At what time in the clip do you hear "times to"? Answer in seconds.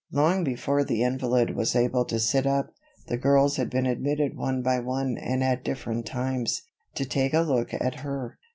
6.07-7.05